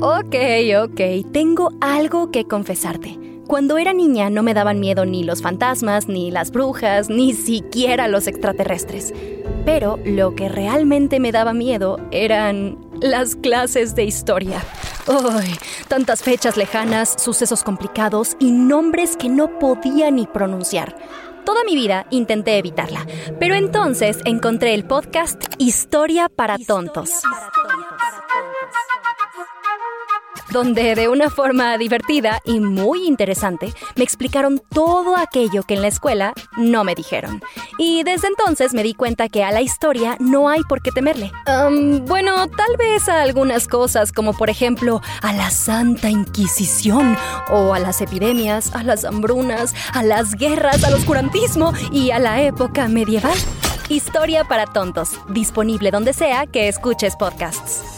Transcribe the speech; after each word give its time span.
Ok, 0.00 0.36
ok, 0.80 1.32
tengo 1.32 1.72
algo 1.80 2.30
que 2.30 2.44
confesarte. 2.44 3.18
Cuando 3.48 3.78
era 3.78 3.92
niña 3.92 4.30
no 4.30 4.44
me 4.44 4.54
daban 4.54 4.78
miedo 4.78 5.04
ni 5.04 5.24
los 5.24 5.42
fantasmas, 5.42 6.06
ni 6.06 6.30
las 6.30 6.52
brujas, 6.52 7.08
ni 7.10 7.32
siquiera 7.32 8.06
los 8.06 8.28
extraterrestres. 8.28 9.12
Pero 9.64 9.98
lo 10.04 10.36
que 10.36 10.48
realmente 10.48 11.18
me 11.18 11.32
daba 11.32 11.52
miedo 11.52 11.98
eran 12.12 12.78
las 13.00 13.34
clases 13.34 13.96
de 13.96 14.04
historia. 14.04 14.62
¡Ay! 15.08 15.56
Tantas 15.88 16.22
fechas 16.22 16.56
lejanas, 16.56 17.16
sucesos 17.18 17.64
complicados 17.64 18.36
y 18.38 18.52
nombres 18.52 19.16
que 19.16 19.28
no 19.28 19.58
podía 19.58 20.12
ni 20.12 20.28
pronunciar. 20.28 20.94
Toda 21.44 21.64
mi 21.64 21.74
vida 21.74 22.06
intenté 22.10 22.56
evitarla, 22.56 23.04
pero 23.40 23.56
entonces 23.56 24.18
encontré 24.26 24.74
el 24.74 24.84
podcast 24.84 25.42
Historia 25.58 26.28
para 26.28 26.56
Tontos 26.56 27.22
donde 30.50 30.94
de 30.94 31.08
una 31.08 31.30
forma 31.30 31.76
divertida 31.78 32.40
y 32.44 32.60
muy 32.60 33.06
interesante 33.06 33.72
me 33.96 34.04
explicaron 34.04 34.60
todo 34.70 35.16
aquello 35.16 35.62
que 35.62 35.74
en 35.74 35.82
la 35.82 35.88
escuela 35.88 36.32
no 36.56 36.84
me 36.84 36.94
dijeron. 36.94 37.42
Y 37.78 38.02
desde 38.02 38.28
entonces 38.28 38.74
me 38.74 38.82
di 38.82 38.94
cuenta 38.94 39.28
que 39.28 39.44
a 39.44 39.52
la 39.52 39.60
historia 39.60 40.16
no 40.20 40.48
hay 40.48 40.62
por 40.68 40.82
qué 40.82 40.90
temerle. 40.90 41.30
bueno, 42.02 42.46
tal 42.48 42.76
vez 42.78 43.08
a 43.08 43.22
algunas 43.22 43.68
cosas, 43.68 44.12
como 44.12 44.32
por 44.32 44.50
ejemplo 44.50 45.00
a 45.22 45.32
la 45.32 45.50
Santa 45.50 46.10
Inquisición, 46.10 47.16
o 47.50 47.74
a 47.74 47.78
las 47.78 48.00
epidemias, 48.00 48.74
a 48.74 48.82
las 48.82 49.04
hambrunas, 49.04 49.74
a 49.92 50.02
las 50.02 50.34
guerras, 50.34 50.84
al 50.84 50.94
oscurantismo 50.94 51.72
y 51.92 52.10
a 52.10 52.18
la 52.18 52.42
época 52.42 52.88
medieval. 52.88 53.36
Historia 53.88 54.44
para 54.44 54.66
tontos, 54.66 55.10
disponible 55.30 55.90
donde 55.90 56.12
sea 56.12 56.46
que 56.46 56.68
escuches 56.68 57.16
podcasts. 57.16 57.97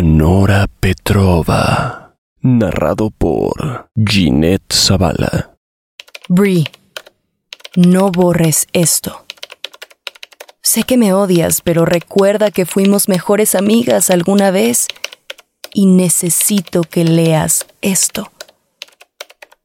Anora 0.00 0.68
Petrova. 0.78 2.14
Narrado 2.40 3.10
por 3.10 3.90
Ginette 3.96 4.72
Zavala. 4.72 5.56
Brie, 6.28 6.70
no 7.74 8.12
borres 8.12 8.68
esto. 8.72 9.26
Sé 10.62 10.84
que 10.84 10.96
me 10.96 11.12
odias, 11.12 11.62
pero 11.62 11.84
recuerda 11.84 12.52
que 12.52 12.64
fuimos 12.64 13.08
mejores 13.08 13.56
amigas 13.56 14.10
alguna 14.10 14.52
vez 14.52 14.86
y 15.74 15.86
necesito 15.86 16.82
que 16.82 17.02
leas 17.02 17.66
esto. 17.82 18.30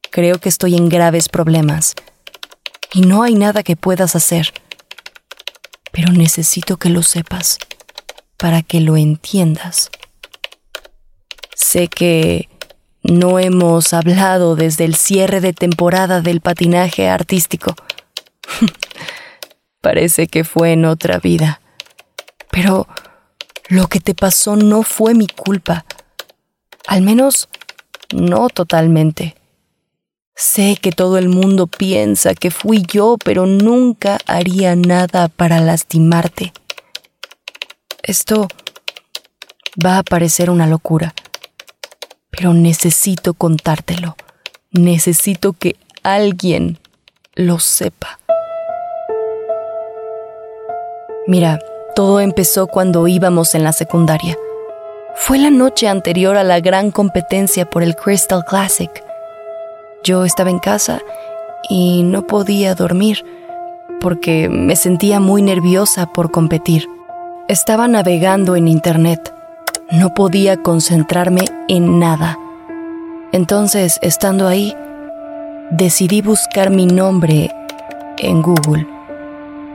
Creo 0.09 0.39
que 0.39 0.49
estoy 0.49 0.73
en 0.73 0.89
graves 0.89 1.29
problemas 1.29 1.93
y 2.91 3.01
no 3.01 3.21
hay 3.21 3.35
nada 3.35 3.61
que 3.61 3.75
puedas 3.75 4.15
hacer, 4.15 4.51
pero 5.91 6.11
necesito 6.11 6.77
que 6.77 6.89
lo 6.89 7.03
sepas 7.03 7.59
para 8.37 8.63
que 8.63 8.79
lo 8.79 8.97
entiendas. 8.97 9.91
Sé 11.63 11.87
que 11.87 12.49
no 13.03 13.39
hemos 13.39 13.93
hablado 13.93 14.57
desde 14.57 14.83
el 14.83 14.95
cierre 14.95 15.39
de 15.39 15.53
temporada 15.53 16.19
del 16.19 16.41
patinaje 16.41 17.07
artístico. 17.07 17.73
Parece 19.81 20.27
que 20.27 20.43
fue 20.43 20.73
en 20.73 20.83
otra 20.83 21.19
vida. 21.19 21.61
Pero 22.51 22.85
lo 23.69 23.87
que 23.87 24.01
te 24.01 24.13
pasó 24.13 24.57
no 24.57 24.83
fue 24.83 25.15
mi 25.15 25.25
culpa. 25.25 25.85
Al 26.85 27.01
menos 27.01 27.47
no 28.13 28.49
totalmente. 28.49 29.35
Sé 30.35 30.77
que 30.79 30.91
todo 30.91 31.17
el 31.17 31.29
mundo 31.29 31.67
piensa 31.67 32.35
que 32.35 32.51
fui 32.51 32.83
yo, 32.85 33.15
pero 33.23 33.45
nunca 33.45 34.19
haría 34.27 34.75
nada 34.75 35.29
para 35.29 35.61
lastimarte. 35.61 36.51
Esto 38.03 38.49
va 39.83 39.99
a 39.99 40.03
parecer 40.03 40.49
una 40.49 40.67
locura 40.67 41.15
pero 42.35 42.53
necesito 42.53 43.35
contártelo. 43.35 44.15
Necesito 44.71 45.53
que 45.53 45.75
alguien 46.01 46.79
lo 47.35 47.59
sepa. 47.59 48.19
Mira, 51.27 51.59
todo 51.95 52.19
empezó 52.19 52.65
cuando 52.67 53.07
íbamos 53.07 53.53
en 53.53 53.63
la 53.63 53.71
secundaria. 53.71 54.35
Fue 55.15 55.37
la 55.37 55.51
noche 55.51 55.87
anterior 55.87 56.35
a 56.35 56.43
la 56.43 56.59
gran 56.59 56.89
competencia 56.89 57.69
por 57.69 57.83
el 57.83 57.95
Crystal 57.95 58.43
Classic. 58.43 58.91
Yo 60.03 60.25
estaba 60.25 60.49
en 60.49 60.59
casa 60.59 61.01
y 61.69 62.01
no 62.01 62.25
podía 62.25 62.73
dormir 62.73 63.23
porque 64.01 64.49
me 64.49 64.75
sentía 64.75 65.19
muy 65.19 65.43
nerviosa 65.43 66.07
por 66.07 66.31
competir. 66.31 66.87
Estaba 67.47 67.87
navegando 67.87 68.55
en 68.55 68.67
Internet 68.67 69.33
no 69.93 70.15
podía 70.15 70.57
concentrarme 70.57 71.45
en 71.67 71.99
nada. 71.99 72.39
Entonces, 73.31 73.99
estando 74.01 74.47
ahí, 74.47 74.75
decidí 75.69 76.23
buscar 76.23 76.71
mi 76.71 76.87
nombre 76.87 77.51
en 78.17 78.41
Google. 78.41 78.87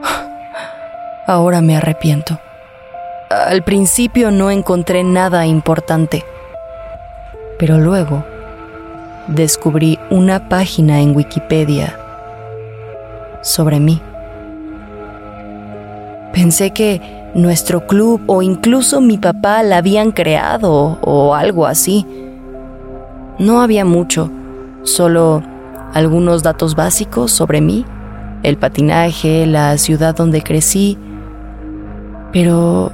Ahora 1.28 1.60
me 1.60 1.76
arrepiento. 1.76 2.40
Al 3.30 3.62
principio 3.62 4.32
no 4.32 4.50
encontré 4.50 5.04
nada 5.04 5.46
importante, 5.46 6.24
pero 7.56 7.78
luego 7.78 8.24
descubrí 9.28 10.00
una 10.10 10.48
página 10.48 11.00
en 11.00 11.14
Wikipedia 11.14 11.96
sobre 13.42 13.78
mí. 13.78 14.02
Pensé 16.32 16.72
que 16.72 17.17
nuestro 17.34 17.86
club 17.86 18.22
o 18.26 18.42
incluso 18.42 19.00
mi 19.00 19.18
papá 19.18 19.62
la 19.62 19.78
habían 19.78 20.12
creado 20.12 20.98
o 21.02 21.34
algo 21.34 21.66
así. 21.66 22.06
No 23.38 23.60
había 23.60 23.84
mucho, 23.84 24.30
solo 24.82 25.42
algunos 25.94 26.42
datos 26.42 26.74
básicos 26.74 27.32
sobre 27.32 27.60
mí, 27.60 27.84
el 28.42 28.56
patinaje, 28.56 29.46
la 29.46 29.78
ciudad 29.78 30.14
donde 30.14 30.42
crecí, 30.42 30.98
pero 32.32 32.92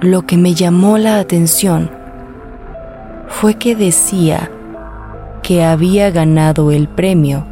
lo 0.00 0.22
que 0.22 0.36
me 0.36 0.54
llamó 0.54 0.98
la 0.98 1.18
atención 1.18 1.90
fue 3.28 3.54
que 3.54 3.74
decía 3.74 4.50
que 5.42 5.64
había 5.64 6.10
ganado 6.10 6.70
el 6.70 6.88
premio 6.88 7.44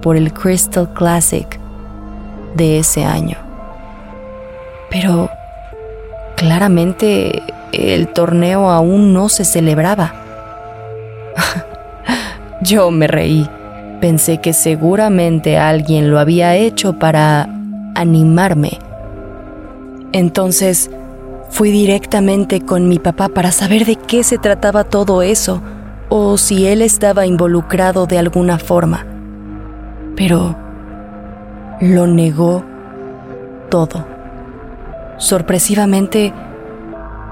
por 0.00 0.16
el 0.16 0.32
Crystal 0.32 0.92
Classic 0.92 1.58
de 2.56 2.78
ese 2.78 3.04
año. 3.04 3.51
Pero 4.92 5.30
claramente 6.36 7.42
el 7.72 8.08
torneo 8.08 8.70
aún 8.70 9.14
no 9.14 9.30
se 9.30 9.46
celebraba. 9.46 10.12
Yo 12.60 12.90
me 12.90 13.06
reí. 13.06 13.48
Pensé 14.00 14.38
que 14.38 14.52
seguramente 14.52 15.56
alguien 15.56 16.10
lo 16.10 16.18
había 16.18 16.56
hecho 16.56 16.98
para 16.98 17.48
animarme. 17.94 18.78
Entonces 20.12 20.90
fui 21.48 21.70
directamente 21.70 22.60
con 22.60 22.88
mi 22.88 22.98
papá 22.98 23.28
para 23.28 23.50
saber 23.50 23.86
de 23.86 23.96
qué 23.96 24.24
se 24.24 24.36
trataba 24.36 24.84
todo 24.84 25.22
eso 25.22 25.62
o 26.08 26.36
si 26.36 26.66
él 26.66 26.82
estaba 26.82 27.24
involucrado 27.24 28.06
de 28.06 28.18
alguna 28.18 28.58
forma. 28.58 29.06
Pero 30.16 30.54
lo 31.80 32.06
negó 32.06 32.62
todo. 33.70 34.11
Sorpresivamente, 35.22 36.32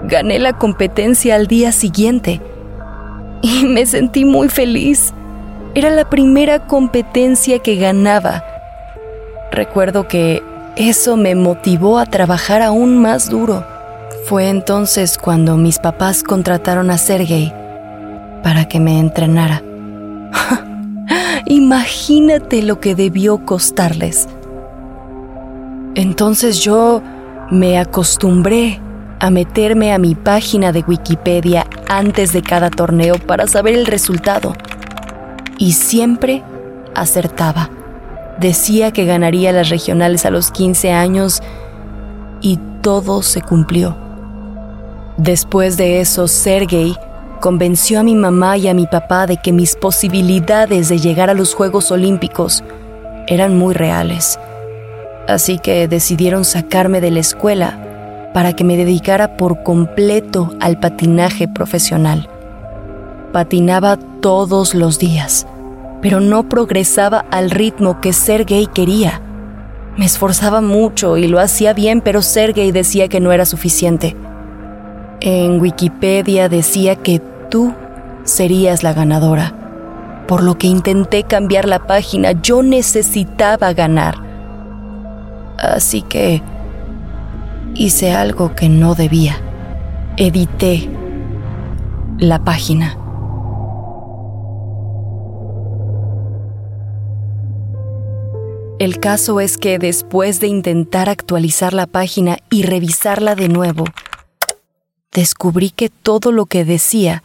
gané 0.04 0.38
la 0.38 0.52
competencia 0.52 1.34
al 1.34 1.48
día 1.48 1.72
siguiente 1.72 2.40
y 3.42 3.64
me 3.64 3.84
sentí 3.84 4.25
muy 4.25 4.48
feliz. 4.48 5.12
Era 5.75 5.90
la 5.90 6.08
primera 6.08 6.69
competencia 6.69 7.58
que 7.58 7.75
ganaba. 7.75 8.44
Recuerdo 9.50 10.06
que 10.06 10.40
eso 10.76 11.16
me 11.16 11.34
motivó 11.34 11.98
a 11.98 12.06
trabajar 12.06 12.62
aún 12.62 13.02
más 13.02 13.28
duro. 13.28 13.66
Fue 14.26 14.48
entonces 14.48 15.19
cuando 15.19 15.56
mis 15.56 15.81
papás 15.81 16.22
contrataron 16.22 16.92
a 16.92 16.96
Sergey 16.96 17.52
para 18.44 18.69
que 18.69 18.78
me 18.78 19.00
entrenara. 19.00 19.64
Imagínate 21.46 22.62
lo 22.62 22.78
que 22.78 22.94
debió 22.94 23.44
costarles. 23.44 24.28
Entonces 25.96 26.60
yo 26.60 27.02
me 27.50 27.79
acostumbré 27.79 28.81
a 29.19 29.31
meterme 29.31 29.93
a 29.93 29.99
mi 29.99 30.14
página 30.14 30.73
de 30.73 30.85
Wikipedia 30.87 31.67
antes 31.88 32.32
de 32.32 32.43
cada 32.43 32.70
torneo 32.70 33.17
para 33.19 33.47
saber 33.47 33.75
el 33.75 33.87
resultado. 33.87 34.55
Y 35.58 35.73
siempre 35.73 36.43
acertaba. 36.94 37.70
Decía 38.38 38.93
que 38.93 39.05
ganaría 39.05 39.52
las 39.52 39.69
regionales 39.69 40.25
a 40.25 40.31
los 40.31 40.50
15 40.50 40.93
años 40.93 41.43
y 42.41 42.58
todo 42.81 43.23
se 43.23 43.43
cumplió. 43.43 43.97
Después 45.19 45.76
de 45.76 46.00
eso, 46.00 46.29
Sergei 46.29 46.97
convenció 47.41 48.00
a 48.00 48.02
mi 48.02 48.14
mamá 48.14 48.56
y 48.56 48.69
a 48.69 48.75
mi 48.75 48.87
papá 48.87 49.26
de 49.26 49.37
que 49.37 49.52
mis 49.52 49.76
posibilidades 49.76 50.88
de 50.88 50.99
llegar 50.99 51.29
a 51.29 51.35
los 51.35 51.55
Juegos 51.55 51.91
Olímpicos 51.91 52.64
eran 53.26 53.58
muy 53.58 53.75
reales. 53.75 54.38
Así 55.28 55.58
que 55.58 55.88
decidieron 55.88 56.44
sacarme 56.44 57.00
de 57.00 57.11
la 57.11 57.20
escuela 57.20 58.31
para 58.34 58.52
que 58.55 58.64
me 58.64 58.76
dedicara 58.76 59.37
por 59.37 59.62
completo 59.62 60.55
al 60.61 60.78
patinaje 60.78 61.49
profesional. 61.49 62.28
Patinaba 63.32 63.96
todos 64.20 64.75
los 64.75 64.99
días, 64.99 65.46
pero 66.00 66.20
no 66.20 66.49
progresaba 66.49 67.25
al 67.31 67.50
ritmo 67.50 68.00
que 68.00 68.12
Sergei 68.12 68.67
quería. 68.67 69.20
Me 69.96 70.06
esforzaba 70.06 70.61
mucho 70.61 71.17
y 71.17 71.26
lo 71.26 71.40
hacía 71.40 71.73
bien, 71.73 72.00
pero 72.00 72.23
Sergei 72.23 72.73
decía 72.73 73.08
que 73.08 73.20
no 73.20 73.32
era 73.32 73.44
suficiente. 73.44 74.16
En 75.20 75.61
Wikipedia 75.61 76.49
decía 76.49 76.96
que 76.96 77.20
tú 77.50 77.75
serías 78.25 78.82
la 78.82 78.94
ganadora, 78.94 79.52
por 80.26 80.43
lo 80.43 80.56
que 80.56 80.66
intenté 80.66 81.25
cambiar 81.25 81.69
la 81.69 81.81
página. 81.81 82.32
Yo 82.32 82.62
necesitaba 82.62 83.73
ganar. 83.73 84.30
Así 85.58 86.02
que 86.02 86.43
hice 87.75 88.12
algo 88.12 88.55
que 88.55 88.69
no 88.69 88.94
debía. 88.94 89.37
Edité 90.17 90.88
la 92.19 92.43
página. 92.44 92.97
El 98.79 98.99
caso 98.99 99.41
es 99.41 99.58
que 99.58 99.79
después 99.79 100.41
de 100.41 100.47
intentar 100.47 101.11
actualizar 101.11 101.75
la 101.75 101.87
página 101.87 102.38
y 102.49 102.62
revisarla 102.62 103.35
de 103.35 103.49
nuevo, 103.49 103.85
descubrí 105.12 105.70
que 105.70 105.91
todo 105.91 106.32
lo 106.32 106.47
que 106.47 106.64
decía 106.64 107.23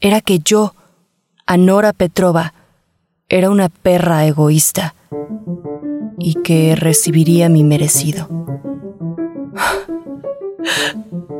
era 0.00 0.20
que 0.20 0.40
yo, 0.40 0.74
Anora 1.46 1.92
Petrova, 1.92 2.54
era 3.28 3.50
una 3.50 3.68
perra 3.68 4.26
egoísta 4.26 4.94
y 6.18 6.34
que 6.42 6.76
recibiría 6.76 7.48
mi 7.48 7.64
merecido. 7.64 8.28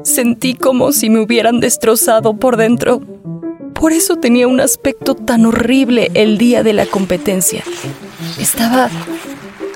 Sentí 0.02 0.55
como 0.55 0.93
si 0.93 1.11
me 1.11 1.20
hubieran 1.20 1.61
destrozado 1.61 2.34
por 2.34 2.56
dentro. 2.56 3.00
Por 3.75 3.93
eso 3.93 4.17
tenía 4.17 4.49
un 4.49 4.61
aspecto 4.61 5.14
tan 5.14 5.44
horrible 5.46 6.11
el 6.14 6.38
día 6.38 6.62
de 6.62 6.73
la 6.73 6.87
competencia. 6.87 7.62
Estaba 8.40 8.88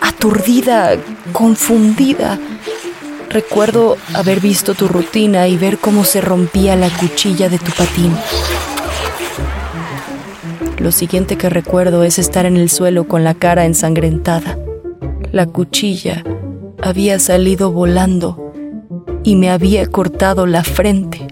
aturdida, 0.01 0.97
confundida. 1.33 2.39
Recuerdo 3.29 3.97
haber 4.15 4.41
visto 4.41 4.75
tu 4.75 4.89
rutina 4.89 5.47
y 5.47 5.57
ver 5.57 5.79
cómo 5.79 6.05
se 6.05 6.21
rompía 6.21 6.77
la 6.77 6.89
cuchilla 6.91 7.49
de 7.49 7.59
tu 7.59 7.71
patín. 7.73 8.13
Lo 10.79 10.93
siguiente 10.93 11.37
que 11.37 11.51
recuerdo 11.51 12.05
es 12.05 12.19
estar 12.19 12.47
en 12.47 12.57
el 12.57 12.71
suelo 12.71 13.05
con 13.05 13.23
la 13.23 13.35
cara 13.35 13.67
ensangrentada. 13.67 14.57
La 15.33 15.47
cuchilla 15.47 16.25
había 16.83 17.21
salido 17.21 17.71
volando 17.71 18.53
y 19.23 19.37
me 19.37 19.51
había 19.51 19.87
cortado 19.87 20.47
la 20.47 20.65
frente. 20.65 21.29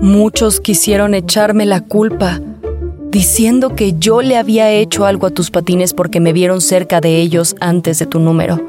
Muchos 0.00 0.60
quisieron 0.60 1.14
echarme 1.14 1.64
la 1.64 1.80
culpa, 1.80 2.40
diciendo 3.10 3.74
que 3.74 3.94
yo 3.98 4.20
le 4.20 4.36
había 4.36 4.70
hecho 4.70 5.06
algo 5.06 5.26
a 5.26 5.30
tus 5.30 5.50
patines 5.50 5.94
porque 5.94 6.20
me 6.20 6.34
vieron 6.34 6.60
cerca 6.60 7.00
de 7.00 7.16
ellos 7.16 7.56
antes 7.60 7.98
de 7.98 8.06
tu 8.06 8.20
número. 8.20 8.60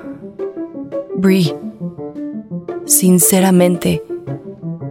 Brie, 1.17 1.53
sinceramente, 2.85 4.01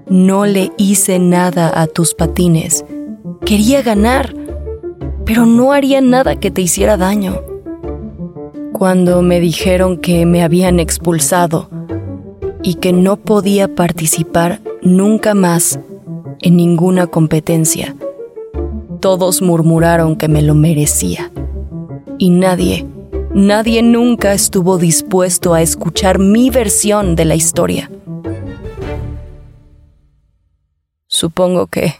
no 0.06 0.44
le 0.44 0.70
hice 0.76 1.18
nada 1.18 1.80
a 1.80 1.86
tus 1.86 2.14
patines. 2.14 2.84
Quería 3.46 3.80
ganar, 3.80 4.34
pero 5.24 5.46
no 5.46 5.72
haría 5.72 6.02
nada 6.02 6.36
que 6.36 6.50
te 6.50 6.60
hiciera 6.60 6.98
daño. 6.98 7.47
Cuando 8.72 9.22
me 9.22 9.40
dijeron 9.40 9.98
que 9.98 10.26
me 10.26 10.42
habían 10.42 10.78
expulsado 10.78 11.68
y 12.62 12.74
que 12.74 12.92
no 12.92 13.16
podía 13.16 13.74
participar 13.74 14.60
nunca 14.82 15.34
más 15.34 15.80
en 16.40 16.56
ninguna 16.56 17.06
competencia, 17.06 17.96
todos 19.00 19.42
murmuraron 19.42 20.16
que 20.16 20.28
me 20.28 20.42
lo 20.42 20.54
merecía. 20.54 21.32
Y 22.18 22.30
nadie, 22.30 22.86
nadie 23.32 23.82
nunca 23.82 24.32
estuvo 24.32 24.78
dispuesto 24.78 25.54
a 25.54 25.62
escuchar 25.62 26.18
mi 26.18 26.50
versión 26.50 27.16
de 27.16 27.24
la 27.24 27.34
historia. 27.34 27.90
Supongo 31.06 31.66
que 31.66 31.94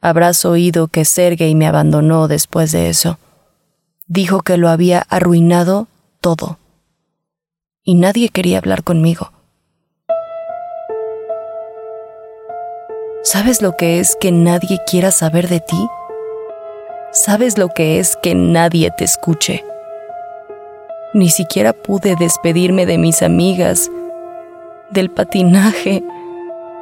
habrás 0.00 0.44
oído 0.44 0.88
que 0.88 1.04
Sergei 1.04 1.54
me 1.54 1.66
abandonó 1.66 2.26
después 2.26 2.72
de 2.72 2.88
eso. 2.88 3.18
Dijo 4.12 4.40
que 4.40 4.56
lo 4.56 4.68
había 4.68 5.06
arruinado 5.08 5.86
todo. 6.20 6.58
Y 7.84 7.94
nadie 7.94 8.28
quería 8.28 8.58
hablar 8.58 8.82
conmigo. 8.82 9.30
¿Sabes 13.22 13.62
lo 13.62 13.76
que 13.76 14.00
es 14.00 14.16
que 14.16 14.32
nadie 14.32 14.80
quiera 14.84 15.12
saber 15.12 15.46
de 15.46 15.60
ti? 15.60 15.86
¿Sabes 17.12 17.56
lo 17.56 17.68
que 17.68 18.00
es 18.00 18.16
que 18.16 18.34
nadie 18.34 18.90
te 18.90 19.04
escuche? 19.04 19.64
Ni 21.14 21.28
siquiera 21.28 21.72
pude 21.72 22.16
despedirme 22.16 22.86
de 22.86 22.98
mis 22.98 23.22
amigas, 23.22 23.92
del 24.90 25.08
patinaje, 25.10 26.02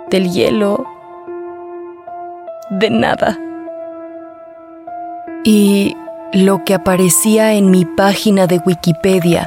del 0.09 0.33
hielo, 0.33 0.87
de 2.71 2.89
nada. 2.89 3.39
Y 5.45 5.95
lo 6.33 6.65
que 6.65 6.75
aparecía 6.75 7.55
en 7.55 7.71
mi 7.71 7.85
página 7.85 8.47
de 8.47 8.61
Wikipedia 8.65 9.47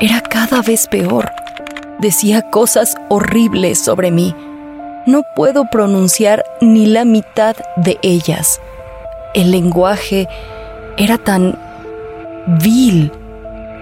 era 0.00 0.20
cada 0.20 0.62
vez 0.62 0.86
peor. 0.86 1.30
Decía 1.98 2.42
cosas 2.50 2.96
horribles 3.08 3.78
sobre 3.78 4.10
mí. 4.10 4.34
No 5.06 5.22
puedo 5.34 5.64
pronunciar 5.70 6.44
ni 6.60 6.86
la 6.86 7.04
mitad 7.04 7.56
de 7.76 7.98
ellas 8.02 8.60
el 9.34 9.50
lenguaje 9.50 10.28
era 10.96 11.18
tan 11.18 11.56
vil, 12.62 13.12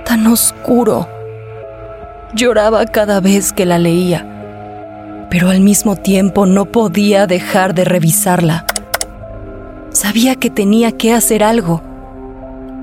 tan 0.04 0.26
oscuro. 0.26 1.09
Lloraba 2.35 2.85
cada 2.87 3.21
vez 3.21 3.52
que 3.52 3.64
la 3.64 3.78
leía, 3.78 4.26
pero 5.30 5.49
al 5.49 5.61
mismo 5.61 5.97
tiempo 5.97 6.47
no 6.47 6.66
podía 6.66 7.26
dejar 7.26 7.75
de 7.75 7.85
revisarla. 7.85 8.66
Sabía 9.90 10.35
que 10.37 10.50
tenía 10.50 10.92
que 10.92 11.14
hacer 11.14 11.42
algo. 11.42 11.83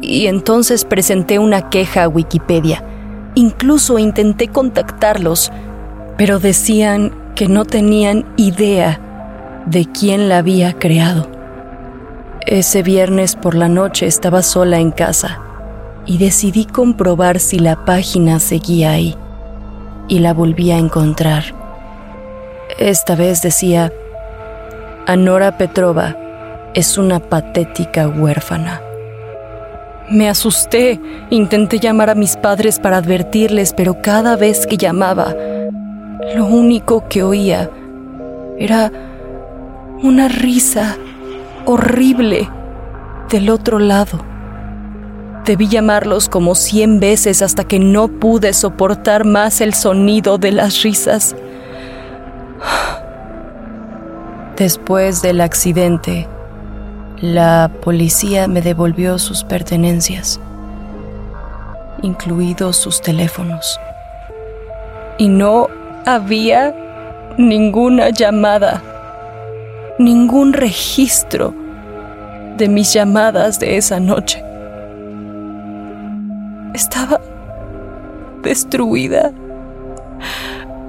Y 0.07 0.27
entonces 0.27 0.85
presenté 0.85 1.39
una 1.39 1.69
queja 1.69 2.03
a 2.03 2.07
Wikipedia. 2.07 2.83
Incluso 3.33 3.97
intenté 3.97 4.47
contactarlos, 4.47 5.51
pero 6.15 6.39
decían 6.39 7.11
que 7.33 7.47
no 7.47 7.65
tenían 7.65 8.23
idea 8.37 8.99
de 9.65 9.85
quién 9.85 10.29
la 10.29 10.37
había 10.37 10.73
creado. 10.73 11.27
Ese 12.45 12.83
viernes 12.83 13.35
por 13.35 13.55
la 13.55 13.67
noche 13.67 14.05
estaba 14.05 14.43
sola 14.43 14.79
en 14.79 14.91
casa 14.91 15.39
y 16.05 16.19
decidí 16.19 16.65
comprobar 16.65 17.39
si 17.39 17.57
la 17.57 17.83
página 17.83 18.39
seguía 18.39 18.91
ahí 18.91 19.15
y 20.07 20.19
la 20.19 20.35
volví 20.35 20.69
a 20.69 20.77
encontrar. 20.77 21.43
Esta 22.77 23.15
vez 23.15 23.41
decía, 23.41 23.91
Anora 25.07 25.57
Petrova 25.57 26.15
es 26.75 26.99
una 26.99 27.19
patética 27.19 28.07
huérfana. 28.07 28.84
Me 30.09 30.29
asusté, 30.29 30.99
intenté 31.31 31.79
llamar 31.79 32.11
a 32.11 32.15
mis 32.15 32.37
padres 32.37 32.79
para 32.79 32.97
advertirles, 32.97 33.73
pero 33.73 34.01
cada 34.03 34.35
vez 34.35 34.67
que 34.67 34.77
llamaba, 34.77 35.33
lo 36.35 36.45
único 36.45 37.07
que 37.09 37.23
oía 37.23 37.71
era 38.59 38.91
una 40.03 40.27
risa 40.27 40.95
horrible 41.65 42.47
del 43.29 43.49
otro 43.49 43.79
lado. 43.79 44.19
Debí 45.45 45.67
llamarlos 45.67 46.29
como 46.29 46.53
cien 46.53 46.99
veces 46.99 47.41
hasta 47.41 47.63
que 47.63 47.79
no 47.79 48.07
pude 48.07 48.53
soportar 48.53 49.25
más 49.25 49.59
el 49.61 49.73
sonido 49.73 50.37
de 50.37 50.51
las 50.51 50.83
risas. 50.83 51.35
Después 54.57 55.21
del 55.21 55.41
accidente, 55.41 56.27
la 57.21 57.71
policía 57.81 58.47
me 58.47 58.61
devolvió 58.61 59.17
sus 59.19 59.43
pertenencias, 59.43 60.39
incluidos 62.01 62.77
sus 62.77 63.01
teléfonos. 63.01 63.79
Y 65.17 65.29
no 65.29 65.69
había 66.05 66.75
ninguna 67.37 68.09
llamada, 68.09 68.81
ningún 69.97 70.53
registro 70.53 71.53
de 72.57 72.67
mis 72.67 72.93
llamadas 72.93 73.59
de 73.59 73.77
esa 73.77 73.99
noche. 73.99 74.43
Estaba 76.73 77.21
destruida. 78.43 79.31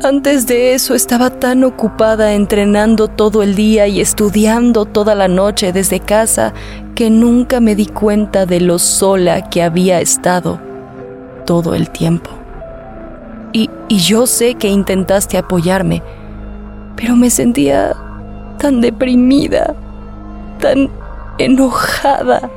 Antes 0.02 0.46
de 0.46 0.74
eso 0.74 0.94
estaba 0.94 1.30
tan 1.30 1.64
ocupada 1.64 2.34
entrenando 2.34 3.08
todo 3.08 3.42
el 3.42 3.54
día 3.54 3.86
y 3.86 4.02
estudiando 4.02 4.84
toda 4.84 5.14
la 5.14 5.26
noche 5.26 5.72
desde 5.72 6.00
casa 6.00 6.52
que 6.94 7.08
nunca 7.08 7.60
me 7.60 7.74
di 7.74 7.86
cuenta 7.86 8.44
de 8.44 8.60
lo 8.60 8.78
sola 8.78 9.48
que 9.48 9.62
había 9.62 10.02
estado 10.02 10.60
todo 11.46 11.74
el 11.74 11.88
tiempo. 11.88 12.30
Y, 13.54 13.70
y 13.88 13.98
yo 14.00 14.26
sé 14.26 14.56
que 14.56 14.68
intentaste 14.68 15.38
apoyarme, 15.38 16.02
pero 16.94 17.16
me 17.16 17.30
sentía 17.30 17.96
tan 18.58 18.82
deprimida, 18.82 19.74
tan 20.60 20.90
enojada, 21.38 22.50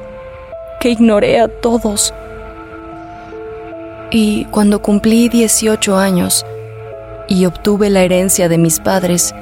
que 0.81 0.89
ignoré 0.89 1.39
a 1.39 1.47
todos. 1.47 2.13
Y 4.11 4.43
cuando 4.45 4.81
cumplí 4.81 5.29
18 5.29 5.97
años 5.97 6.45
y 7.29 7.45
obtuve 7.45 7.89
la 7.89 8.01
herencia 8.01 8.49
de 8.49 8.57
mis 8.57 8.79
padres, 8.79 9.33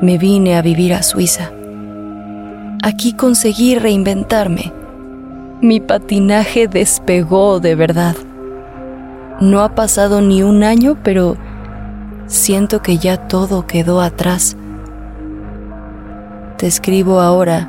me 0.00 0.16
vine 0.16 0.56
a 0.56 0.62
vivir 0.62 0.94
a 0.94 1.02
Suiza. 1.02 1.52
Aquí 2.82 3.12
conseguí 3.12 3.78
reinventarme. 3.78 4.72
Mi 5.60 5.80
patinaje 5.80 6.66
despegó 6.66 7.60
de 7.60 7.74
verdad. 7.74 8.16
No 9.40 9.60
ha 9.60 9.74
pasado 9.74 10.22
ni 10.22 10.42
un 10.42 10.64
año, 10.64 10.96
pero 11.02 11.36
siento 12.26 12.80
que 12.80 12.98
ya 12.98 13.28
todo 13.28 13.66
quedó 13.66 14.00
atrás. 14.00 14.56
Te 16.56 16.66
escribo 16.66 17.20
ahora 17.20 17.68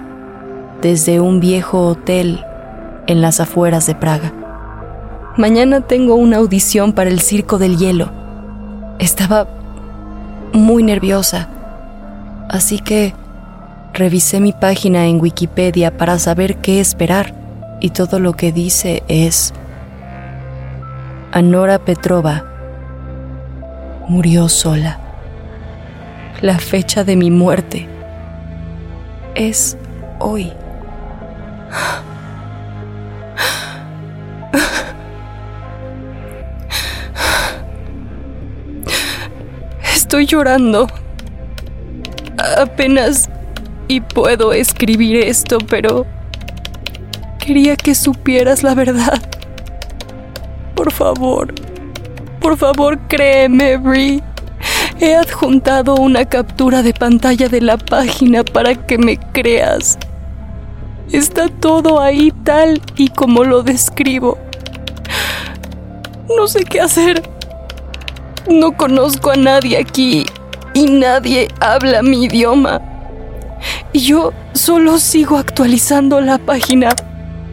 desde 0.81 1.19
un 1.19 1.39
viejo 1.39 1.87
hotel 1.87 2.43
en 3.07 3.21
las 3.21 3.39
afueras 3.39 3.85
de 3.85 3.95
Praga. 3.95 4.31
Mañana 5.35 5.81
tengo 5.81 6.15
una 6.15 6.37
audición 6.37 6.93
para 6.93 7.09
el 7.09 7.19
Circo 7.19 7.57
del 7.57 7.77
Hielo. 7.77 8.18
Estaba 8.99 9.47
muy 10.53 10.83
nerviosa, 10.83 11.47
así 12.49 12.79
que 12.79 13.13
revisé 13.93 14.39
mi 14.39 14.53
página 14.53 15.05
en 15.07 15.19
Wikipedia 15.19 15.97
para 15.97 16.19
saber 16.19 16.57
qué 16.57 16.79
esperar 16.79 17.33
y 17.79 17.91
todo 17.91 18.19
lo 18.19 18.33
que 18.33 18.51
dice 18.51 19.03
es 19.07 19.53
Anora 21.31 21.79
Petrova 21.79 22.43
murió 24.07 24.49
sola. 24.49 24.99
La 26.41 26.57
fecha 26.57 27.03
de 27.03 27.15
mi 27.15 27.31
muerte 27.31 27.87
es 29.35 29.77
hoy. 30.19 30.51
Estoy 40.09 40.25
llorando. 40.25 40.87
Apenas 42.57 43.29
y 43.87 44.01
puedo 44.01 44.53
escribir 44.53 45.17
esto, 45.17 45.59
pero 45.59 46.07
quería 47.37 47.75
que 47.75 47.93
supieras 47.93 48.63
la 48.63 48.73
verdad. 48.73 49.21
Por 50.73 50.91
favor, 50.91 51.53
por 52.39 52.57
favor 52.57 52.97
créeme, 53.07 53.77
Brie. 53.77 54.23
He 54.99 55.15
adjuntado 55.15 55.93
una 55.93 56.25
captura 56.25 56.81
de 56.81 56.95
pantalla 56.95 57.47
de 57.47 57.61
la 57.61 57.77
página 57.77 58.43
para 58.43 58.73
que 58.73 58.97
me 58.97 59.15
creas. 59.15 59.99
Está 61.11 61.49
todo 61.49 62.01
ahí 62.01 62.33
tal 62.43 62.81
y 62.95 63.09
como 63.09 63.43
lo 63.43 63.61
describo. 63.61 64.39
No 66.35 66.47
sé 66.47 66.63
qué 66.63 66.81
hacer. 66.81 67.21
No 68.49 68.75
conozco 68.75 69.29
a 69.29 69.35
nadie 69.35 69.77
aquí 69.77 70.25
y 70.73 70.85
nadie 70.85 71.49
habla 71.59 72.01
mi 72.01 72.25
idioma. 72.25 72.81
Yo 73.93 74.33
solo 74.53 74.97
sigo 74.97 75.37
actualizando 75.37 76.19
la 76.19 76.39
página. 76.39 76.95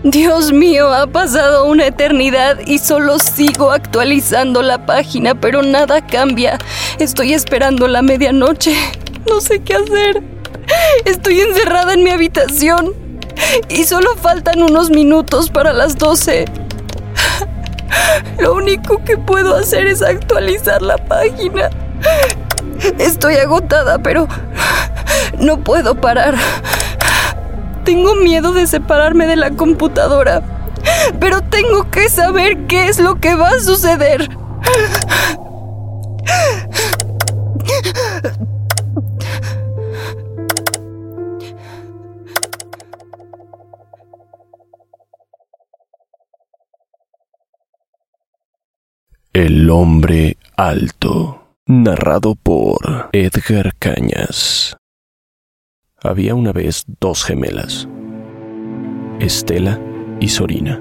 Dios 0.05 0.53
mío, 0.53 0.95
ha 0.95 1.07
pasado 1.07 1.67
una 1.67 1.87
eternidad 1.87 2.59
y 2.67 2.79
solo 2.79 3.19
sigo 3.19 3.73
actualizando 3.73 4.63
la 4.63 4.87
página, 4.87 5.35
pero 5.35 5.63
nada 5.63 6.07
cambia. 6.07 6.57
Estoy 6.99 7.35
esperando 7.35 7.89
la 7.89 8.01
medianoche. 8.01 8.75
No 9.29 9.41
sé 9.41 9.61
qué 9.61 9.75
hacer. 9.75 10.23
Estoy 11.05 11.41
encerrada 11.41 11.93
en 11.93 12.05
mi 12.05 12.11
habitación 12.11 12.95
y 13.69 13.85
solo 13.85 14.17
faltan 14.17 14.63
unos 14.63 14.89
minutos 14.89 15.51
para 15.51 15.73
las 15.73 15.99
12. 15.99 16.66
Lo 18.39 18.55
único 18.55 19.03
que 19.05 19.17
puedo 19.17 19.57
hacer 19.57 19.87
es 19.87 20.03
actualizar 20.03 20.83
la 20.83 20.99
página. 20.99 21.71
Estoy 22.99 23.37
agotada, 23.37 23.99
pero 23.99 24.29
no 25.39 25.59
puedo 25.59 25.95
parar. 25.95 26.35
Tengo 27.85 28.15
miedo 28.17 28.53
de 28.53 28.67
separarme 28.67 29.27
de 29.27 29.37
la 29.37 29.51
computadora, 29.51 30.43
pero 31.21 31.41
tengo 31.41 31.91
que 31.91 32.09
saber 32.09 32.67
qué 32.67 32.89
es 32.89 32.99
lo 32.99 33.17
que 33.21 33.35
va 33.35 33.49
a 33.51 33.61
suceder. 33.61 34.29
El 49.39 49.69
hombre 49.69 50.39
alto, 50.57 51.43
narrado 51.67 52.37
por 52.37 53.11
Edgar 53.13 53.75
Cañas. 53.79 54.79
Había 56.03 56.35
una 56.35 56.53
vez 56.53 56.85
dos 57.01 57.23
gemelas, 57.23 57.87
Estela 59.21 59.79
y 60.21 60.29
Sorina. 60.29 60.81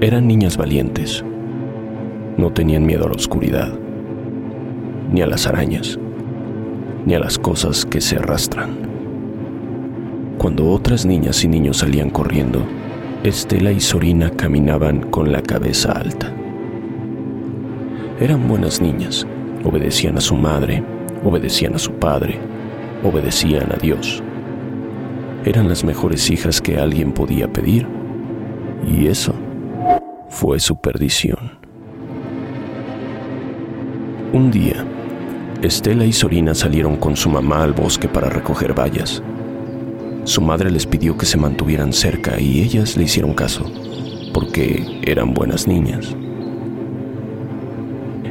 Eran 0.00 0.28
niñas 0.28 0.56
valientes. 0.56 1.24
No 2.36 2.52
tenían 2.52 2.86
miedo 2.86 3.06
a 3.06 3.08
la 3.08 3.16
oscuridad, 3.16 3.76
ni 5.10 5.20
a 5.20 5.26
las 5.26 5.48
arañas, 5.48 5.98
ni 7.06 7.16
a 7.16 7.18
las 7.18 7.40
cosas 7.40 7.84
que 7.84 8.00
se 8.00 8.18
arrastran. 8.18 8.78
Cuando 10.38 10.70
otras 10.70 11.04
niñas 11.04 11.42
y 11.42 11.48
niños 11.48 11.78
salían 11.78 12.10
corriendo, 12.10 12.64
Estela 13.24 13.72
y 13.72 13.80
Sorina 13.80 14.30
caminaban 14.30 15.10
con 15.10 15.32
la 15.32 15.42
cabeza 15.42 15.90
alta. 15.90 16.32
Eran 18.18 18.48
buenas 18.48 18.80
niñas, 18.80 19.26
obedecían 19.62 20.16
a 20.16 20.22
su 20.22 20.34
madre, 20.34 20.82
obedecían 21.22 21.74
a 21.74 21.78
su 21.78 21.92
padre, 21.92 22.38
obedecían 23.04 23.70
a 23.70 23.76
Dios. 23.76 24.22
Eran 25.44 25.68
las 25.68 25.84
mejores 25.84 26.30
hijas 26.30 26.62
que 26.62 26.78
alguien 26.78 27.12
podía 27.12 27.52
pedir, 27.52 27.86
y 28.86 29.06
eso 29.08 29.34
fue 30.30 30.58
su 30.60 30.80
perdición. 30.80 31.58
Un 34.32 34.50
día, 34.50 34.82
Estela 35.60 36.06
y 36.06 36.12
Sorina 36.14 36.54
salieron 36.54 36.96
con 36.96 37.16
su 37.16 37.28
mamá 37.28 37.64
al 37.64 37.74
bosque 37.74 38.08
para 38.08 38.30
recoger 38.30 38.72
bayas. 38.72 39.22
Su 40.24 40.40
madre 40.40 40.70
les 40.70 40.86
pidió 40.86 41.18
que 41.18 41.26
se 41.26 41.36
mantuvieran 41.36 41.92
cerca 41.92 42.40
y 42.40 42.62
ellas 42.62 42.96
le 42.96 43.04
hicieron 43.04 43.34
caso, 43.34 43.70
porque 44.32 45.00
eran 45.02 45.34
buenas 45.34 45.68
niñas. 45.68 46.16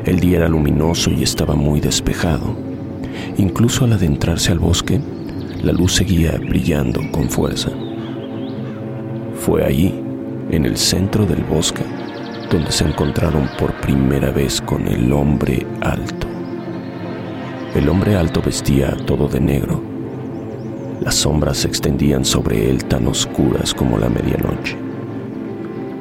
El 0.06 0.20
día 0.20 0.38
era 0.38 0.48
luminoso 0.48 1.10
y 1.10 1.24
estaba 1.24 1.56
muy 1.56 1.82
despejado. 1.82 2.56
Incluso 3.38 3.86
al 3.86 3.94
adentrarse 3.94 4.52
al 4.52 4.60
bosque, 4.60 5.02
la 5.64 5.72
luz 5.72 5.94
seguía 5.94 6.38
brillando 6.38 7.02
con 7.12 7.28
fuerza. 7.28 7.72
Fue 9.34 9.66
allí, 9.66 10.00
en 10.52 10.66
el 10.66 10.78
centro 10.78 11.26
del 11.26 11.44
bosque, 11.44 11.84
donde 12.52 12.72
se 12.72 12.84
encontraron 12.84 13.50
por 13.58 13.74
primera 13.82 14.30
vez 14.30 14.62
con 14.62 14.88
el 14.88 15.12
hombre 15.12 15.66
alto. 15.82 16.28
El 17.74 17.90
hombre 17.90 18.16
alto 18.16 18.44
vestía 18.46 18.96
todo 19.08 19.28
de 19.28 19.40
negro. 19.40 19.82
Las 21.02 21.16
sombras 21.16 21.58
se 21.58 21.68
extendían 21.68 22.24
sobre 22.24 22.70
él 22.70 22.86
tan 22.86 23.08
oscuras 23.08 23.74
como 23.74 23.98
la 23.98 24.10
medianoche. 24.10 24.85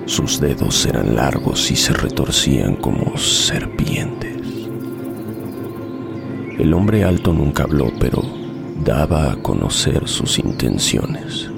Sus 0.06 0.38
dedos 0.38 0.84
eran 0.84 1.14
largos 1.14 1.70
y 1.70 1.76
se 1.76 1.94
retorcían 1.94 2.76
como 2.76 3.16
serpientes. 3.16 4.36
El 6.58 6.74
hombre 6.74 7.04
alto 7.04 7.32
nunca 7.32 7.62
habló, 7.64 7.90
pero 7.98 8.22
daba 8.84 9.32
a 9.32 9.36
conocer 9.36 10.06
sus 10.06 10.38
intenciones. 10.38 11.50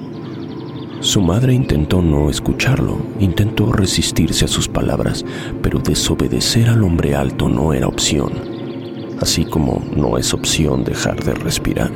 Su 1.01 1.21
madre 1.21 1.53
intentó 1.53 2.01
no 2.01 2.29
escucharlo, 2.29 2.97
intentó 3.19 3.71
resistirse 3.73 4.45
a 4.45 4.47
sus 4.47 4.67
palabras, 4.67 5.25
pero 5.61 5.79
desobedecer 5.79 6.69
al 6.69 6.83
hombre 6.83 7.15
alto 7.15 7.49
no 7.49 7.73
era 7.73 7.87
opción. 7.87 8.31
así 9.19 9.45
como 9.45 9.81
no 9.95 10.17
es 10.17 10.33
opción 10.33 10.83
dejar 10.83 11.23
de 11.23 11.33
respirar. 11.33 11.91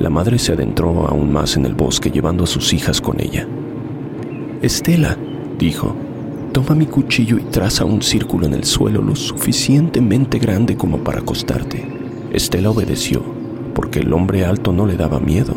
La 0.00 0.10
madre 0.10 0.38
se 0.38 0.52
adentró 0.52 1.06
aún 1.06 1.32
más 1.32 1.56
en 1.56 1.64
el 1.66 1.74
bosque 1.74 2.10
llevando 2.10 2.44
a 2.44 2.48
sus 2.48 2.72
hijas 2.72 3.00
con 3.00 3.20
ella. 3.20 3.46
Estela, 4.62 5.16
dijo, 5.58 5.92
toma 6.52 6.76
mi 6.76 6.86
cuchillo 6.86 7.36
y 7.36 7.42
traza 7.42 7.84
un 7.84 8.00
círculo 8.00 8.46
en 8.46 8.54
el 8.54 8.62
suelo 8.62 9.02
lo 9.02 9.16
suficientemente 9.16 10.38
grande 10.38 10.76
como 10.76 10.98
para 10.98 11.18
acostarte. 11.18 11.84
Estela 12.32 12.70
obedeció, 12.70 13.24
porque 13.74 13.98
el 13.98 14.12
hombre 14.12 14.44
alto 14.44 14.72
no 14.72 14.86
le 14.86 14.96
daba 14.96 15.18
miedo. 15.18 15.56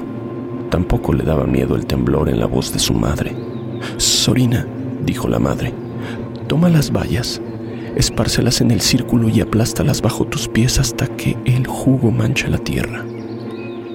Tampoco 0.72 1.14
le 1.14 1.24
daba 1.24 1.46
miedo 1.46 1.76
el 1.76 1.86
temblor 1.86 2.30
en 2.30 2.40
la 2.40 2.48
voz 2.48 2.74
de 2.74 2.80
su 2.80 2.96
madre. 2.96 3.36
Sorina, 3.98 4.66
dijo 5.06 5.28
la 5.28 5.38
madre, 5.38 5.72
toma 6.48 6.68
las 6.70 6.92
vallas, 6.92 7.40
espárcelas 7.96 8.62
en 8.62 8.72
el 8.72 8.82
círculo 8.82 9.30
y 9.30 9.40
aplástalas 9.40 10.02
bajo 10.02 10.26
tus 10.26 10.48
pies 10.48 10.80
hasta 10.80 11.06
que 11.06 11.38
el 11.46 11.68
jugo 11.68 12.10
manche 12.10 12.48
la 12.48 12.58
tierra. 12.58 13.06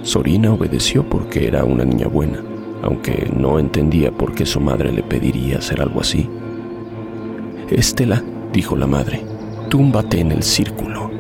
Sorina 0.02 0.52
obedeció 0.52 1.02
porque 1.02 1.49
era 1.49 1.64
una 1.64 1.85
niña 1.85 2.07
buena, 2.07 2.45
aunque 2.82 3.30
no 3.37 3.58
entendía 3.58 4.10
por 4.10 4.34
qué 4.34 4.46
su 4.46 4.60
madre 4.60 4.92
le 4.92 5.02
pediría 5.02 5.58
hacer 5.58 5.80
algo 5.80 6.00
así. 6.00 6.28
Estela, 7.70 8.22
dijo 8.52 8.76
la 8.76 8.87
madre, 8.87 9.22
túmbate 9.68 10.20
en 10.20 10.32
el 10.32 10.42
círculo. 10.42 11.10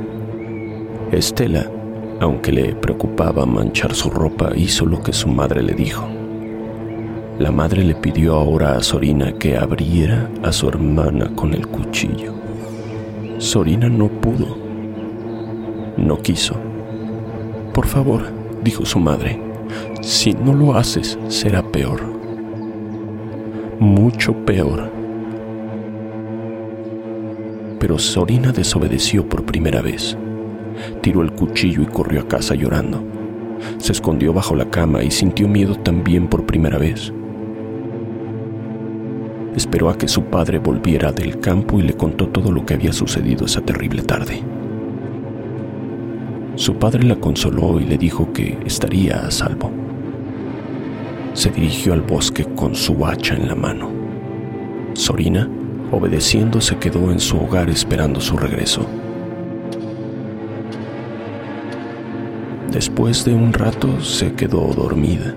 Estela, 1.12 1.70
aunque 2.20 2.52
le 2.52 2.74
preocupaba 2.74 3.46
manchar 3.46 3.94
su 3.94 4.10
ropa, 4.10 4.50
hizo 4.56 4.86
lo 4.86 5.02
que 5.02 5.12
su 5.12 5.28
madre 5.28 5.62
le 5.62 5.74
dijo. 5.74 6.06
La 7.38 7.50
madre 7.50 7.84
le 7.84 7.94
pidió 7.94 8.36
ahora 8.36 8.76
a 8.76 8.82
Sorina 8.82 9.32
que 9.32 9.56
abriera 9.56 10.30
a 10.42 10.52
su 10.52 10.68
hermana 10.68 11.30
con 11.34 11.54
el 11.54 11.66
cuchillo. 11.66 12.34
Sorina 13.38 13.88
no 13.88 14.08
pudo. 14.08 14.58
No 15.96 16.18
quiso. 16.18 16.56
Por 17.72 17.86
favor, 17.86 18.24
dijo 18.62 18.84
su 18.84 18.98
madre, 18.98 19.40
si 20.00 20.32
no 20.34 20.54
lo 20.54 20.74
haces 20.74 21.18
será 21.28 21.62
peor. 21.62 22.00
Mucho 23.78 24.34
peor. 24.44 24.90
Pero 27.78 27.98
Sorina 27.98 28.52
desobedeció 28.52 29.28
por 29.28 29.44
primera 29.44 29.80
vez. 29.80 30.16
Tiró 31.00 31.22
el 31.22 31.32
cuchillo 31.32 31.82
y 31.82 31.86
corrió 31.86 32.20
a 32.20 32.28
casa 32.28 32.54
llorando. 32.54 33.02
Se 33.78 33.92
escondió 33.92 34.32
bajo 34.32 34.54
la 34.54 34.70
cama 34.70 35.02
y 35.02 35.10
sintió 35.10 35.48
miedo 35.48 35.74
también 35.76 36.28
por 36.28 36.44
primera 36.44 36.78
vez. 36.78 37.12
Esperó 39.56 39.90
a 39.90 39.98
que 39.98 40.08
su 40.08 40.24
padre 40.24 40.58
volviera 40.58 41.10
del 41.12 41.40
campo 41.40 41.80
y 41.80 41.82
le 41.82 41.94
contó 41.94 42.28
todo 42.28 42.52
lo 42.52 42.64
que 42.64 42.74
había 42.74 42.92
sucedido 42.92 43.46
esa 43.46 43.60
terrible 43.60 44.02
tarde. 44.02 44.42
Su 46.56 46.74
padre 46.74 47.04
la 47.04 47.16
consoló 47.16 47.80
y 47.80 47.84
le 47.84 47.96
dijo 47.96 48.32
que 48.32 48.58
estaría 48.66 49.26
a 49.26 49.30
salvo. 49.30 49.70
Se 51.32 51.50
dirigió 51.50 51.92
al 51.92 52.02
bosque 52.02 52.44
con 52.44 52.74
su 52.74 53.06
hacha 53.06 53.34
en 53.34 53.48
la 53.48 53.54
mano. 53.54 53.90
Sorina, 54.94 55.48
obedeciendo, 55.92 56.60
se 56.60 56.76
quedó 56.76 57.10
en 57.10 57.20
su 57.20 57.38
hogar 57.38 57.70
esperando 57.70 58.20
su 58.20 58.36
regreso. 58.36 58.86
Después 62.70 63.24
de 63.24 63.34
un 63.34 63.52
rato 63.52 64.00
se 64.00 64.34
quedó 64.34 64.72
dormida. 64.74 65.34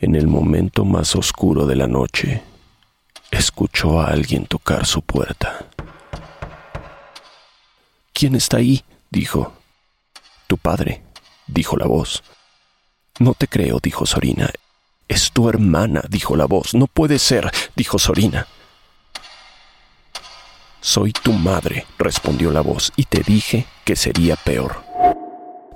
En 0.00 0.14
el 0.14 0.26
momento 0.26 0.84
más 0.84 1.14
oscuro 1.16 1.66
de 1.66 1.76
la 1.76 1.86
noche, 1.86 2.42
escuchó 3.38 4.00
a 4.00 4.08
alguien 4.08 4.46
tocar 4.46 4.84
su 4.86 5.02
puerta. 5.02 5.66
¿Quién 8.12 8.34
está 8.34 8.58
ahí? 8.58 8.84
dijo. 9.10 9.52
Tu 10.46 10.58
padre, 10.58 11.02
dijo 11.46 11.76
la 11.76 11.86
voz. 11.86 12.22
No 13.18 13.34
te 13.34 13.46
creo, 13.46 13.78
dijo 13.82 14.06
Sorina. 14.06 14.50
Es 15.06 15.32
tu 15.32 15.48
hermana, 15.48 16.02
dijo 16.08 16.36
la 16.36 16.46
voz. 16.46 16.74
No 16.74 16.86
puede 16.86 17.18
ser, 17.18 17.50
dijo 17.76 17.98
Sorina. 17.98 18.46
Soy 20.80 21.12
tu 21.12 21.32
madre, 21.32 21.86
respondió 21.98 22.50
la 22.50 22.60
voz, 22.60 22.92
y 22.96 23.04
te 23.04 23.22
dije 23.22 23.66
que 23.84 23.96
sería 23.96 24.36
peor. 24.36 24.84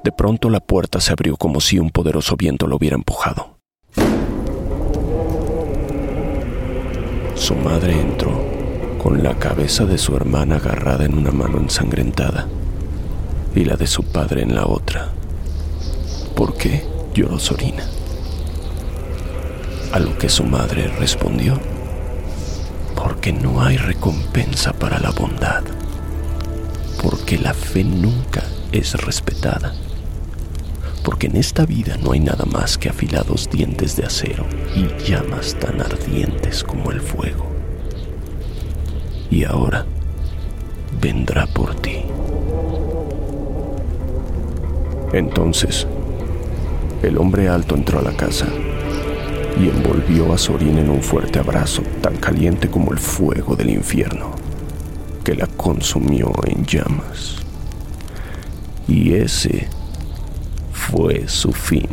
De 0.05 0.13
pronto 0.13 0.51
la 0.51 0.61
puerta 0.61 1.01
se 1.01 1.13
abrió 1.13 1.37
como 1.37 1.61
si 1.61 1.79
un 1.79 1.91
poderoso 1.91 2.37
viento 2.37 2.67
lo 2.67 2.77
hubiera 2.77 2.97
empujado. 2.97 3.52
Su 7.35 7.55
madre 7.55 7.93
entró 7.93 8.31
con 9.03 9.23
la 9.23 9.39
cabeza 9.39 9.85
de 9.85 9.99
su 9.99 10.15
hermana 10.15 10.57
agarrada 10.57 11.05
en 11.05 11.17
una 11.17 11.33
mano 11.33 11.59
ensangrentada 11.59 12.47
y 13.55 13.65
la 13.65 13.77
de 13.77 13.87
su 13.87 14.05
padre 14.05 14.43
en 14.43 14.55
la 14.55 14.67
otra. 14.67 15.09
¿Por 16.37 16.55
qué? 16.57 16.87
lloró 17.15 17.39
Sorina. 17.39 17.85
A 19.93 19.99
lo 19.99 20.17
que 20.17 20.29
su 20.29 20.45
madre 20.45 20.89
respondió, 20.99 21.59
porque 22.95 23.33
no 23.33 23.63
hay 23.63 23.77
recompensa 23.77 24.73
para 24.73 24.99
la 24.99 25.11
bondad, 25.11 25.63
porque 27.03 27.39
la 27.39 27.53
fe 27.53 27.85
nunca 27.85 28.45
es 28.73 28.95
respetada 28.95 29.75
porque 31.13 31.27
en 31.27 31.37
esta 31.37 31.67
vida 31.67 31.99
no 32.03 32.13
hay 32.13 32.21
nada 32.21 32.47
más 32.47 32.79
que 32.79 32.89
afilados 32.89 33.51
dientes 33.51 33.97
de 33.97 34.07
acero 34.07 34.47
y 34.75 34.87
llamas 35.05 35.55
tan 35.61 35.79
ardientes 35.79 36.65
como 36.65 36.91
el 36.91 37.03
fuego. 37.03 37.45
Y 39.31 39.45
ahora 39.45 39.85
vendrá 41.03 41.47
por 41.49 41.75
ti. 41.75 41.99
Entonces, 45.13 45.87
el 47.03 47.19
hombre 47.19 47.47
alto 47.47 47.75
entró 47.75 47.99
a 47.99 48.03
la 48.03 48.17
casa 48.17 48.47
y 49.61 49.69
envolvió 49.69 50.33
a 50.33 50.39
Sorin 50.39 50.79
en 50.79 50.89
un 50.89 51.03
fuerte 51.03 51.39
abrazo 51.39 51.83
tan 52.01 52.17
caliente 52.17 52.71
como 52.71 52.91
el 52.91 52.99
fuego 52.99 53.55
del 53.55 53.69
infierno, 53.69 54.31
que 55.23 55.35
la 55.35 55.47
consumió 55.47 56.33
en 56.47 56.65
llamas. 56.65 57.37
Y 58.89 59.13
ese 59.13 59.69
fue 60.93 61.27
su 61.27 61.51
fin. 61.55 61.89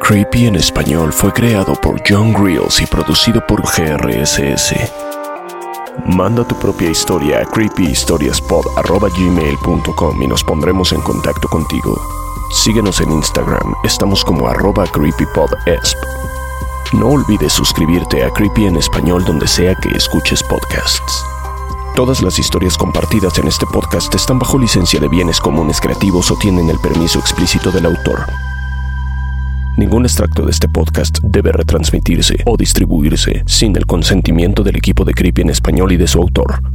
Creepy 0.00 0.46
en 0.46 0.54
español 0.54 1.12
fue 1.12 1.32
creado 1.32 1.74
por 1.74 2.00
John 2.08 2.32
Grills 2.32 2.80
y 2.80 2.86
producido 2.86 3.44
por 3.44 3.62
GRSS. 3.62 5.13
Manda 6.06 6.46
tu 6.46 6.54
propia 6.56 6.90
historia 6.90 7.40
a 7.40 7.46
creepyhistoriaspod.gmail.com 7.46 10.22
y 10.22 10.26
nos 10.26 10.44
pondremos 10.44 10.92
en 10.92 11.00
contacto 11.00 11.48
contigo. 11.48 11.98
Síguenos 12.50 13.00
en 13.00 13.10
Instagram, 13.12 13.72
estamos 13.84 14.22
como 14.24 14.48
arroba 14.48 14.86
creepypodesp. 14.86 15.96
No 16.92 17.08
olvides 17.08 17.52
suscribirte 17.52 18.22
a 18.22 18.30
Creepy 18.30 18.66
en 18.66 18.76
español 18.76 19.24
donde 19.24 19.48
sea 19.48 19.74
que 19.76 19.88
escuches 19.90 20.42
podcasts. 20.42 21.24
Todas 21.96 22.22
las 22.22 22.38
historias 22.38 22.76
compartidas 22.76 23.38
en 23.38 23.48
este 23.48 23.64
podcast 23.66 24.14
están 24.14 24.38
bajo 24.38 24.58
licencia 24.58 25.00
de 25.00 25.08
bienes 25.08 25.40
comunes 25.40 25.80
creativos 25.80 26.30
o 26.30 26.36
tienen 26.36 26.68
el 26.70 26.78
permiso 26.78 27.18
explícito 27.18 27.70
del 27.70 27.86
autor. 27.86 28.26
Ningún 29.76 30.04
extracto 30.04 30.44
de 30.44 30.52
este 30.52 30.68
podcast 30.68 31.18
debe 31.24 31.50
retransmitirse 31.50 32.36
o 32.46 32.56
distribuirse 32.56 33.42
sin 33.46 33.74
el 33.76 33.86
consentimiento 33.86 34.62
del 34.62 34.76
equipo 34.76 35.04
de 35.04 35.14
Creepy 35.14 35.42
en 35.42 35.50
español 35.50 35.90
y 35.90 35.96
de 35.96 36.06
su 36.06 36.20
autor. 36.20 36.73